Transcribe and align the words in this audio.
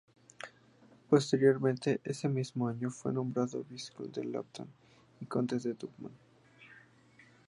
Posteriormente 1.11 2.01
ese 2.03 2.27
mismo 2.27 2.67
año 2.67 2.89
fue 2.89 3.13
nombrado 3.13 3.63
Vizconde 3.69 4.21
de 4.21 4.25
Lambton 4.25 4.67
y 5.19 5.27
Conde 5.27 5.59
de 5.59 5.75
Durham. 5.75 6.11